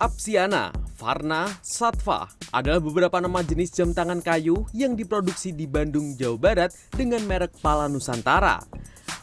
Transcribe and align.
Apsiana, 0.00 0.72
Varna, 0.96 1.44
Satva 1.60 2.24
adalah 2.56 2.80
beberapa 2.80 3.20
nama 3.20 3.44
jenis 3.44 3.68
jam 3.68 3.92
tangan 3.92 4.24
kayu 4.24 4.64
yang 4.72 4.96
diproduksi 4.96 5.52
di 5.52 5.68
Bandung, 5.68 6.16
Jawa 6.16 6.40
Barat 6.40 6.72
dengan 6.96 7.20
merek 7.28 7.52
Pala 7.60 7.84
Nusantara. 7.84 8.64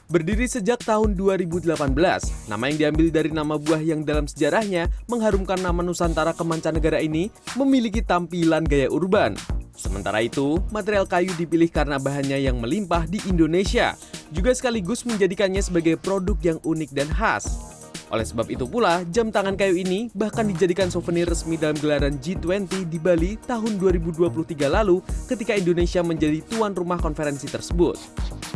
Berdiri 0.06 0.46
sejak 0.46 0.86
tahun 0.86 1.18
2018, 1.18 1.74
nama 2.46 2.64
yang 2.70 2.78
diambil 2.78 3.10
dari 3.10 3.34
nama 3.34 3.58
buah 3.58 3.82
yang 3.82 4.06
dalam 4.06 4.30
sejarahnya 4.30 4.94
mengharumkan 5.10 5.58
nama 5.58 5.82
Nusantara 5.82 6.38
ke 6.38 6.46
mancanegara 6.46 7.02
ini 7.02 7.34
memiliki 7.58 8.06
tampilan 8.06 8.62
gaya 8.62 8.86
urban. 8.94 9.34
Sementara 9.74 10.22
itu, 10.22 10.62
material 10.70 11.10
kayu 11.10 11.34
dipilih 11.34 11.74
karena 11.74 11.98
bahannya 11.98 12.38
yang 12.38 12.62
melimpah 12.62 13.10
di 13.10 13.18
Indonesia, 13.26 13.98
juga 14.30 14.54
sekaligus 14.54 15.10
menjadikannya 15.10 15.66
sebagai 15.66 15.98
produk 15.98 16.38
yang 16.46 16.62
unik 16.62 16.94
dan 16.94 17.10
khas. 17.10 17.77
Oleh 18.08 18.24
sebab 18.24 18.48
itu 18.48 18.64
pula, 18.64 19.04
jam 19.12 19.28
tangan 19.28 19.60
kayu 19.60 19.76
ini 19.84 20.08
bahkan 20.16 20.48
dijadikan 20.48 20.88
souvenir 20.88 21.28
resmi 21.28 21.60
dalam 21.60 21.76
gelaran 21.76 22.16
G20 22.24 22.88
di 22.88 23.00
Bali 23.00 23.36
tahun 23.44 23.76
2023 23.76 24.32
lalu 24.72 25.04
ketika 25.28 25.52
Indonesia 25.52 26.00
menjadi 26.00 26.40
tuan 26.48 26.72
rumah 26.72 26.96
konferensi 27.04 27.52
tersebut. 27.52 28.00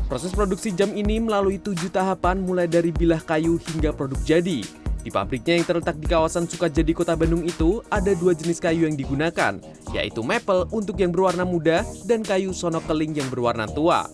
Proses 0.08 0.32
produksi 0.32 0.72
jam 0.72 0.92
ini 0.96 1.20
melalui 1.20 1.60
tujuh 1.60 1.92
tahapan 1.92 2.40
mulai 2.40 2.68
dari 2.68 2.96
bilah 2.96 3.20
kayu 3.24 3.60
hingga 3.60 3.92
produk 3.92 4.20
jadi. 4.24 4.64
Di 5.02 5.10
pabriknya 5.10 5.58
yang 5.58 5.66
terletak 5.66 5.98
di 5.98 6.06
kawasan 6.06 6.46
Sukajadi, 6.46 6.94
Kota 6.94 7.18
Bandung 7.18 7.42
itu, 7.42 7.82
ada 7.90 8.14
dua 8.14 8.38
jenis 8.38 8.62
kayu 8.62 8.86
yang 8.86 8.94
digunakan, 8.94 9.58
yaitu 9.98 10.22
maple 10.22 10.70
untuk 10.70 11.02
yang 11.02 11.10
berwarna 11.10 11.42
muda 11.42 11.82
dan 12.06 12.22
kayu 12.22 12.54
sono 12.54 12.78
keling 12.86 13.18
yang 13.18 13.26
berwarna 13.34 13.66
tua. 13.66 14.06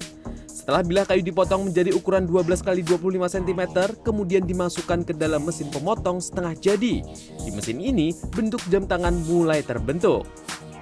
Setelah 0.67 0.83
bilah 0.83 1.07
kayu 1.07 1.23
dipotong 1.23 1.71
menjadi 1.71 1.95
ukuran 1.95 2.27
12 2.27 2.59
x 2.59 2.83
25 2.91 2.99
cm, 3.39 3.61
kemudian 4.03 4.43
dimasukkan 4.43 5.07
ke 5.07 5.15
dalam 5.15 5.47
mesin 5.47 5.71
pemotong 5.71 6.19
setengah 6.19 6.59
jadi. 6.59 7.07
Di 7.39 7.51
mesin 7.55 7.79
ini, 7.79 8.11
bentuk 8.35 8.59
jam 8.67 8.83
tangan 8.83 9.15
mulai 9.31 9.63
terbentuk. 9.63 10.27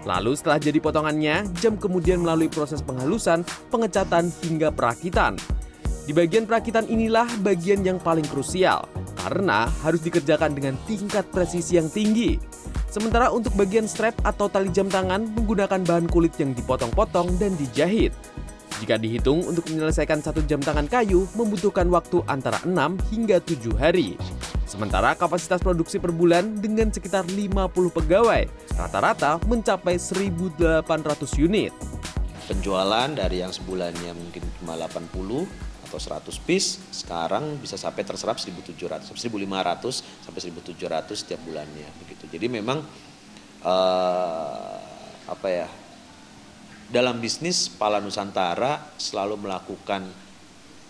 Lalu 0.10 0.34
setelah 0.34 0.58
jadi 0.58 0.82
potongannya, 0.82 1.46
jam 1.62 1.78
kemudian 1.78 2.26
melalui 2.26 2.50
proses 2.50 2.82
penghalusan, 2.82 3.46
pengecatan, 3.70 4.34
hingga 4.42 4.74
perakitan. 4.74 5.38
Di 6.10 6.18
bagian 6.18 6.50
perakitan 6.50 6.90
inilah 6.90 7.30
bagian 7.46 7.86
yang 7.86 8.02
paling 8.02 8.26
krusial, 8.26 8.90
karena 9.22 9.70
harus 9.86 10.02
dikerjakan 10.02 10.58
dengan 10.58 10.82
tingkat 10.90 11.30
presisi 11.30 11.78
yang 11.78 11.94
tinggi. 11.94 12.42
Sementara 12.90 13.30
untuk 13.30 13.54
bagian 13.54 13.86
strap 13.86 14.18
atau 14.26 14.50
tali 14.50 14.74
jam 14.74 14.90
tangan 14.90 15.30
menggunakan 15.38 15.86
bahan 15.86 16.10
kulit 16.10 16.34
yang 16.42 16.58
dipotong-potong 16.58 17.38
dan 17.38 17.54
dijahit. 17.62 18.18
Jika 18.84 19.00
dihitung 19.00 19.40
untuk 19.48 19.72
menyelesaikan 19.72 20.20
satu 20.20 20.44
jam 20.44 20.60
tangan 20.60 20.92
kayu 20.92 21.24
membutuhkan 21.40 21.88
waktu 21.88 22.20
antara 22.28 22.60
6 22.68 22.76
hingga 23.08 23.40
7 23.40 23.72
hari. 23.80 24.20
Sementara 24.68 25.16
kapasitas 25.16 25.64
produksi 25.64 25.96
per 25.96 26.12
bulan 26.12 26.60
dengan 26.60 26.92
sekitar 26.92 27.24
50 27.24 27.72
pegawai, 27.72 28.44
rata-rata 28.76 29.40
mencapai 29.48 29.96
1.800 29.96 30.84
unit. 31.40 31.72
Penjualan 32.52 33.10
dari 33.16 33.40
yang 33.40 33.56
sebulannya 33.56 34.12
mungkin 34.12 34.44
cuma 34.60 34.76
80 34.76 35.48
atau 35.88 36.00
100 36.02 36.36
piece, 36.44 36.84
sekarang 36.92 37.56
bisa 37.64 37.80
sampai 37.80 38.04
terserap 38.04 38.36
1.700, 38.36 39.16
1.500 39.16 40.04
sampai 40.04 40.42
1.700 40.44 41.16
setiap 41.16 41.40
bulannya 41.48 41.88
begitu. 42.04 42.28
Jadi 42.28 42.52
memang 42.52 42.84
uh, 43.64 44.78
apa 45.26 45.48
ya 45.48 45.68
dalam 46.90 47.18
bisnis 47.18 47.68
Pala 47.72 47.98
Nusantara 47.98 48.94
selalu 48.98 49.42
melakukan 49.42 50.06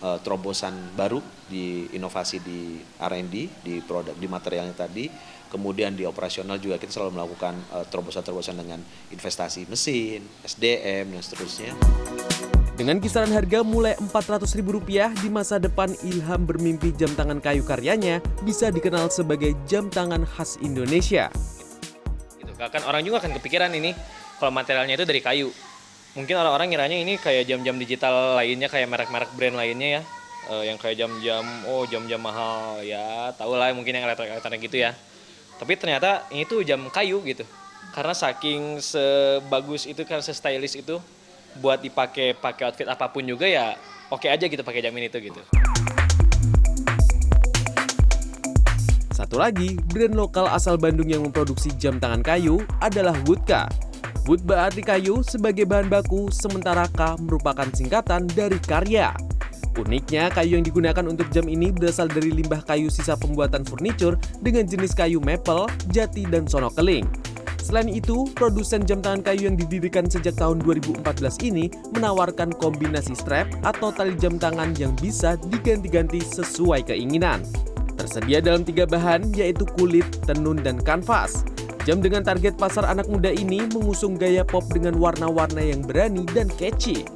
uh, 0.04 0.18
terobosan 0.20 0.74
baru 0.96 1.20
di 1.46 1.88
inovasi 1.96 2.42
di 2.42 2.80
R&D 3.00 3.34
di 3.64 3.74
produk 3.84 4.16
di 4.16 4.26
materialnya 4.28 4.76
tadi. 4.76 5.08
Kemudian 5.46 5.94
di 5.94 6.02
operasional 6.02 6.58
juga 6.58 6.74
kita 6.74 6.90
selalu 6.90 7.22
melakukan 7.22 7.54
terobosan-terobosan 7.86 8.58
dengan 8.58 8.82
investasi 9.14 9.70
mesin 9.70 10.26
SDM 10.42 11.14
dan 11.14 11.22
seterusnya. 11.22 11.70
Dengan 12.76 13.00
kisaran 13.00 13.32
harga 13.32 13.64
mulai 13.64 13.96
Rp400.000 13.96 14.60
di 15.22 15.32
masa 15.32 15.56
depan 15.56 15.96
Ilham 16.04 16.44
bermimpi 16.44 16.92
jam 16.92 17.08
tangan 17.16 17.40
kayu 17.40 17.64
karyanya 17.64 18.20
bisa 18.44 18.68
dikenal 18.68 19.08
sebagai 19.08 19.56
jam 19.64 19.88
tangan 19.88 20.28
khas 20.28 20.60
Indonesia. 20.60 21.32
Gitu, 22.36 22.52
kan 22.52 22.84
orang 22.84 23.00
juga 23.00 23.24
akan 23.24 23.32
kepikiran 23.40 23.72
ini 23.72 23.96
kalau 24.36 24.52
materialnya 24.52 25.00
itu 25.00 25.08
dari 25.08 25.24
kayu 25.24 25.48
mungkin 26.16 26.34
orang-orang 26.40 26.72
ngiranya 26.72 26.96
ini 26.96 27.14
kayak 27.20 27.44
jam-jam 27.44 27.76
digital 27.76 28.40
lainnya 28.40 28.72
kayak 28.72 28.88
merek-merek 28.88 29.30
brand 29.36 29.56
lainnya 29.60 30.00
ya. 30.00 30.02
Uh, 30.46 30.62
yang 30.64 30.80
kayak 30.80 30.96
jam-jam 30.96 31.44
oh 31.68 31.84
jam-jam 31.84 32.18
mahal. 32.18 32.80
Ya 32.80 33.30
tau 33.36 33.52
lah 33.52 33.70
mungkin 33.76 33.92
yang 33.92 34.08
elektronik 34.08 34.64
gitu 34.64 34.80
ya. 34.80 34.96
Tapi 35.60 35.76
ternyata 35.76 36.24
ini 36.32 36.48
tuh 36.48 36.64
jam 36.64 36.80
kayu 36.88 37.20
gitu. 37.28 37.44
Karena 37.92 38.16
saking 38.16 38.80
sebagus 38.80 39.84
itu 39.84 40.02
kan 40.08 40.24
se-stylish 40.24 40.80
itu 40.80 40.96
buat 41.60 41.84
dipakai 41.84 42.32
pakai 42.36 42.68
outfit 42.68 42.88
apa 42.88 43.08
pun 43.08 43.24
juga 43.24 43.48
ya 43.48 43.72
oke 44.12 44.24
okay 44.24 44.28
aja 44.28 44.44
gitu 44.44 44.60
pakai 44.60 44.80
jam 44.80 44.92
ini 44.96 45.12
tuh 45.12 45.20
gitu. 45.20 45.40
Satu 49.16 49.40
lagi, 49.40 49.80
brand 49.88 50.12
lokal 50.12 50.44
asal 50.52 50.76
Bandung 50.76 51.08
yang 51.08 51.24
memproduksi 51.24 51.72
jam 51.80 51.96
tangan 51.96 52.20
kayu 52.20 52.60
adalah 52.84 53.16
Woodka 53.24 53.64
Wood 54.26 54.42
berarti 54.42 54.82
kayu 54.82 55.22
sebagai 55.22 55.66
bahan 55.68 55.86
baku, 55.86 56.30
sementara 56.34 56.90
K 56.90 57.14
merupakan 57.22 57.66
singkatan 57.70 58.26
dari 58.30 58.58
karya. 58.58 59.14
Uniknya, 59.76 60.32
kayu 60.32 60.56
yang 60.56 60.64
digunakan 60.64 61.04
untuk 61.04 61.28
jam 61.28 61.44
ini 61.46 61.68
berasal 61.68 62.08
dari 62.08 62.32
limbah 62.32 62.64
kayu 62.64 62.88
sisa 62.88 63.12
pembuatan 63.12 63.60
furniture 63.68 64.16
dengan 64.40 64.64
jenis 64.64 64.96
kayu 64.96 65.20
maple, 65.20 65.68
jati, 65.92 66.24
dan 66.24 66.48
sono 66.48 66.72
keling. 66.72 67.04
Selain 67.60 67.90
itu, 67.90 68.30
produsen 68.38 68.86
jam 68.86 69.02
tangan 69.02 69.26
kayu 69.26 69.50
yang 69.50 69.58
didirikan 69.58 70.06
sejak 70.06 70.38
tahun 70.38 70.62
2014 70.62 71.02
ini 71.42 71.66
menawarkan 71.98 72.54
kombinasi 72.56 73.18
strap 73.18 73.50
atau 73.66 73.90
tali 73.90 74.14
jam 74.16 74.38
tangan 74.38 74.70
yang 74.78 74.94
bisa 74.96 75.34
diganti-ganti 75.50 76.22
sesuai 76.22 76.86
keinginan. 76.86 77.42
Tersedia 77.98 78.38
dalam 78.38 78.62
tiga 78.62 78.86
bahan 78.86 79.34
yaitu 79.34 79.66
kulit, 79.74 80.06
tenun, 80.24 80.62
dan 80.62 80.78
kanvas. 80.78 81.42
Jam 81.86 82.02
dengan 82.02 82.26
target 82.26 82.58
pasar 82.58 82.82
anak 82.82 83.06
muda 83.06 83.30
ini 83.30 83.62
mengusung 83.70 84.18
gaya 84.18 84.42
pop 84.42 84.66
dengan 84.74 84.98
warna-warna 84.98 85.62
yang 85.62 85.86
berani 85.86 86.26
dan 86.34 86.50
catchy. 86.58 87.06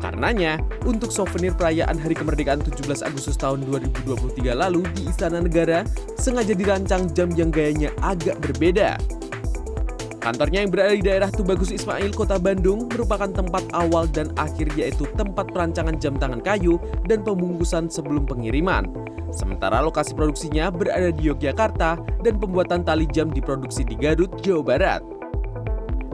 Karenanya, 0.00 0.56
untuk 0.88 1.12
souvenir 1.12 1.52
perayaan 1.52 2.00
Hari 2.00 2.16
Kemerdekaan 2.16 2.64
17 2.64 3.04
Agustus 3.04 3.36
tahun 3.36 3.68
2023 3.68 4.56
lalu 4.56 4.88
di 4.96 5.12
Istana 5.12 5.44
Negara, 5.44 5.84
sengaja 6.16 6.56
dirancang 6.56 7.12
jam 7.12 7.28
yang 7.36 7.52
gayanya 7.52 7.92
agak 8.00 8.40
berbeda. 8.40 8.96
Kantornya 10.26 10.66
yang 10.66 10.74
berada 10.74 10.90
di 10.90 11.06
daerah 11.06 11.30
Tubagus 11.30 11.70
Ismail, 11.70 12.10
Kota 12.10 12.34
Bandung, 12.34 12.90
merupakan 12.90 13.30
tempat 13.30 13.62
awal 13.70 14.10
dan 14.10 14.34
akhir 14.34 14.74
yaitu 14.74 15.06
tempat 15.14 15.54
perancangan 15.54 15.94
jam 16.02 16.18
tangan 16.18 16.42
kayu 16.42 16.82
dan 17.06 17.22
pembungkusan 17.22 17.86
sebelum 17.86 18.26
pengiriman. 18.26 18.90
Sementara 19.30 19.78
lokasi 19.86 20.18
produksinya 20.18 20.74
berada 20.74 21.14
di 21.14 21.30
Yogyakarta 21.30 22.02
dan 22.26 22.42
pembuatan 22.42 22.82
tali 22.82 23.06
jam 23.06 23.30
diproduksi 23.30 23.86
di 23.86 23.94
Garut, 23.94 24.34
Jawa 24.42 24.66
Barat. 24.66 25.15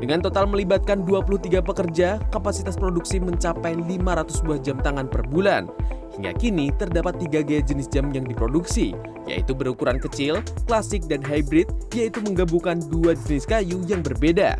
Dengan 0.02 0.18
total 0.18 0.50
melibatkan 0.50 1.06
23 1.06 1.62
pekerja, 1.62 2.18
kapasitas 2.34 2.74
produksi 2.74 3.22
mencapai 3.22 3.78
500 3.78 4.42
buah 4.42 4.58
jam 4.58 4.82
tangan 4.82 5.06
per 5.06 5.22
bulan. 5.30 5.70
Hingga 6.18 6.34
kini 6.42 6.74
terdapat 6.74 7.22
tiga 7.22 7.46
gaya 7.46 7.62
jenis 7.62 7.86
jam 7.86 8.10
yang 8.10 8.26
diproduksi, 8.26 8.98
yaitu 9.30 9.54
berukuran 9.54 10.02
kecil, 10.02 10.42
klasik, 10.66 11.06
dan 11.06 11.22
hybrid, 11.22 11.70
yaitu 11.94 12.18
menggabungkan 12.18 12.82
dua 12.90 13.14
jenis 13.14 13.46
kayu 13.46 13.78
yang 13.86 14.02
berbeda. 14.02 14.58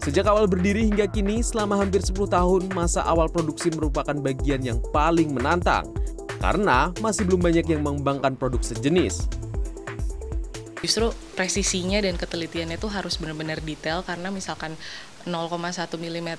Sejak 0.00 0.24
awal 0.24 0.48
berdiri 0.48 0.88
hingga 0.88 1.04
kini, 1.12 1.44
selama 1.44 1.76
hampir 1.76 2.00
10 2.00 2.16
tahun, 2.32 2.72
masa 2.72 3.04
awal 3.04 3.28
produksi 3.28 3.68
merupakan 3.68 4.16
bagian 4.16 4.64
yang 4.64 4.80
paling 4.96 5.28
menantang– 5.28 5.84
karena 6.42 6.90
masih 6.98 7.22
belum 7.30 7.38
banyak 7.38 7.66
yang 7.70 7.86
mengembangkan 7.86 8.34
produk 8.34 8.58
sejenis. 8.58 9.30
Justru 10.82 11.14
presisinya 11.38 12.02
dan 12.02 12.18
ketelitiannya 12.18 12.76
itu 12.76 12.90
harus 12.90 13.16
benar-benar 13.16 13.62
detail 13.62 14.02
karena 14.02 14.28
misalkan 14.34 14.74
0,1 15.22 15.62
mm 16.02 16.30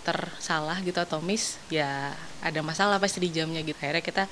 salah 0.43 0.77
gitu 0.83 0.99
atau 0.99 1.23
miss 1.23 1.55
ya 1.71 2.11
ada 2.43 2.59
masalah 2.59 2.99
pasti 2.99 3.23
di 3.23 3.31
jamnya 3.31 3.63
gitu. 3.63 3.79
Akhirnya 3.79 4.03
kita 4.03 4.23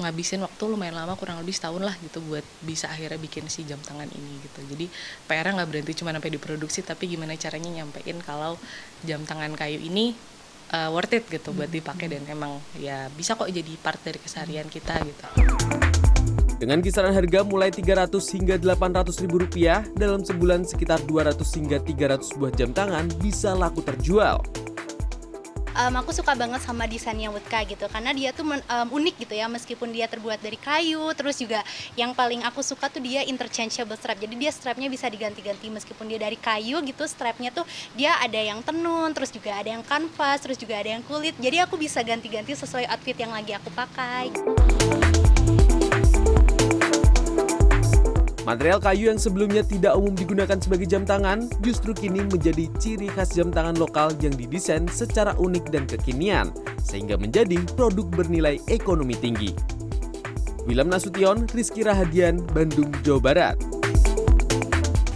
ngabisin 0.00 0.40
waktu 0.40 0.62
lumayan 0.64 0.96
lama 0.96 1.18
kurang 1.20 1.36
lebih 1.44 1.52
setahun 1.52 1.82
lah 1.84 1.92
gitu 2.00 2.24
buat 2.24 2.42
bisa 2.64 2.88
akhirnya 2.88 3.20
bikin 3.20 3.44
si 3.52 3.68
jam 3.68 3.76
tangan 3.76 4.08
ini 4.08 4.40
gitu 4.40 4.64
jadi 4.72 4.88
PR 5.28 5.52
nggak 5.52 5.68
berhenti 5.68 5.92
cuma 6.00 6.16
sampai 6.16 6.32
diproduksi 6.32 6.80
tapi 6.80 7.12
gimana 7.12 7.36
caranya 7.36 7.68
nyampein 7.68 8.16
kalau 8.24 8.56
jam 9.04 9.20
tangan 9.28 9.52
kayu 9.52 9.76
ini 9.84 10.16
uh, 10.72 10.88
worth 10.90 11.12
it 11.12 11.28
gitu 11.28 11.52
buat 11.52 11.68
dipakai 11.68 12.08
dan 12.08 12.24
emang 12.26 12.58
ya 12.80 13.12
bisa 13.12 13.36
kok 13.36 13.52
jadi 13.52 13.72
part 13.78 14.00
dari 14.00 14.18
keseharian 14.18 14.66
kita 14.72 14.96
gitu. 15.04 15.26
Dengan 16.62 16.78
kisaran 16.78 17.10
harga 17.10 17.42
mulai 17.42 17.74
300 17.74 18.06
hingga 18.38 18.54
800 18.54 19.18
ribu 19.26 19.42
rupiah, 19.42 19.82
dalam 19.98 20.22
sebulan 20.22 20.62
sekitar 20.62 21.02
200 21.10 21.34
hingga 21.58 21.82
300 21.82 22.38
buah 22.38 22.54
jam 22.54 22.70
tangan 22.70 23.10
bisa 23.18 23.50
laku 23.50 23.82
terjual. 23.82 24.38
um, 25.74 25.94
aku 25.98 26.14
suka 26.14 26.38
banget 26.38 26.62
sama 26.62 26.86
desainnya 26.86 27.34
Woodka 27.34 27.66
gitu 27.66 27.90
karena 27.90 28.14
dia 28.14 28.30
tuh 28.30 28.46
men, 28.46 28.62
um, 28.70 28.94
unik 28.94 29.26
gitu 29.26 29.34
ya 29.34 29.50
meskipun 29.50 29.90
dia 29.90 30.06
terbuat 30.06 30.38
dari 30.38 30.54
kayu 30.54 31.10
terus 31.18 31.42
juga 31.42 31.66
yang 31.98 32.14
paling 32.14 32.46
aku 32.46 32.62
suka 32.62 32.86
tuh 32.86 33.02
dia 33.02 33.26
interchangeable 33.26 33.98
strap. 33.98 34.22
Jadi 34.22 34.38
dia 34.38 34.54
strapnya 34.54 34.86
bisa 34.86 35.10
diganti-ganti 35.10 35.66
meskipun 35.66 36.06
dia 36.06 36.22
dari 36.22 36.38
kayu 36.38 36.78
gitu 36.86 37.10
strapnya 37.10 37.50
tuh 37.50 37.66
dia 37.98 38.14
ada 38.22 38.38
yang 38.38 38.62
tenun 38.62 39.10
terus 39.10 39.34
juga 39.34 39.58
ada 39.58 39.66
yang 39.66 39.82
kanvas 39.82 40.38
terus 40.46 40.62
juga 40.62 40.78
ada 40.78 40.94
yang 40.94 41.02
kulit. 41.10 41.34
Jadi 41.42 41.58
aku 41.58 41.74
bisa 41.74 42.06
ganti-ganti 42.06 42.54
sesuai 42.54 42.86
outfit 42.86 43.18
yang 43.18 43.34
lagi 43.34 43.50
aku 43.50 43.66
pakai 43.74 44.30
Material 48.42 48.82
kayu 48.82 49.06
yang 49.06 49.22
sebelumnya 49.22 49.62
tidak 49.62 49.94
umum 49.94 50.18
digunakan 50.18 50.58
sebagai 50.58 50.90
jam 50.90 51.06
tangan 51.06 51.46
justru 51.62 51.94
kini 51.94 52.26
menjadi 52.26 52.66
ciri 52.82 53.06
khas 53.06 53.38
jam 53.38 53.54
tangan 53.54 53.78
lokal 53.78 54.10
yang 54.18 54.34
didesain 54.34 54.90
secara 54.90 55.38
unik 55.38 55.70
dan 55.70 55.86
kekinian, 55.86 56.50
sehingga 56.82 57.14
menjadi 57.14 57.62
produk 57.78 58.10
bernilai 58.10 58.58
ekonomi 58.66 59.14
tinggi. 59.14 59.54
William 60.66 60.90
Nasution, 60.90 61.46
Rizky 61.54 61.86
Rahadian, 61.86 62.42
Bandung, 62.50 62.90
Jawa 63.06 63.22
Barat. 63.22 63.71